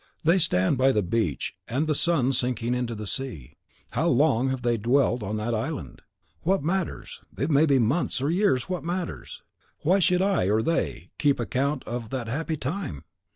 [0.23, 3.53] They stand by the beach, and see the sun sinking into the sea.
[3.91, 6.01] How long now have they dwelt on that island?
[6.41, 7.21] What matters!
[7.37, 9.43] it may be months, or years what matters!
[9.81, 13.03] Why should I, or they, keep account of that happy time?